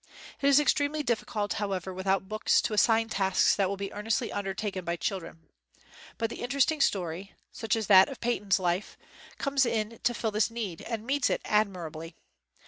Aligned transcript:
It 0.41 0.47
is 0.49 0.59
extremely 0.59 1.03
difficult, 1.03 1.53
however, 1.61 1.93
without 1.93 2.27
books 2.27 2.59
to 2.63 2.73
assign 2.73 3.09
tasks 3.09 3.55
that 3.55 3.69
will 3.69 3.77
be 3.77 3.93
earnestly 3.93 4.31
under 4.31 4.51
taken 4.55 4.83
by 4.83 4.95
children. 4.95 5.47
But 6.17 6.31
the 6.31 6.41
interesting 6.41 6.81
story, 6.81 7.35
such 7.51 7.75
as 7.75 7.85
that 7.85 8.09
of 8.09 8.19
Paton's 8.19 8.57
life, 8.59 8.97
comes 9.37 9.63
in 9.63 9.99
to 10.01 10.15
fill 10.15 10.31
this 10.31 10.49
need, 10.49 10.81
and 10.81 11.05
meets 11.05 11.29
it 11.29 11.39
admirably. 11.45 12.15